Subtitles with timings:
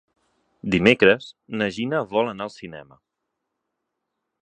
[0.75, 1.27] Dimecres
[1.61, 3.01] na Gina vol anar al cinema.